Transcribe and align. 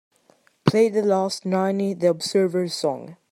play 0.65 0.89
the 0.89 1.03
last 1.03 1.43
Niney 1.43 1.93
The 1.99 2.07
Observer 2.09 2.67
song 2.69 3.17